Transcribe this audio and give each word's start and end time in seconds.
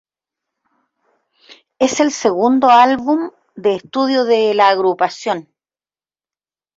Es 1.77 1.99
el 1.99 2.09
segundo 2.11 2.71
álbum 2.71 3.29
de 3.53 3.75
estudio 3.75 4.25
de 4.25 4.55
la 4.55 4.69
agrupación. 4.69 5.53